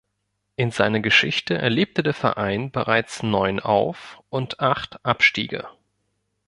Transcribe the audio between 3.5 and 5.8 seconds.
Auf- und acht Abstiege.